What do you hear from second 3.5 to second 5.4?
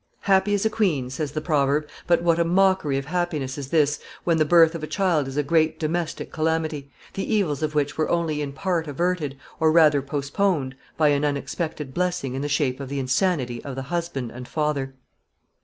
is this, when the birth of a child is